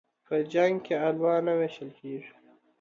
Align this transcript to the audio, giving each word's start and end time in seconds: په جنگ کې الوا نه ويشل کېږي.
په 0.25 0.35
جنگ 0.53 0.75
کې 0.85 0.95
الوا 1.07 1.35
نه 1.47 1.53
ويشل 1.59 1.89
کېږي. 1.99 2.31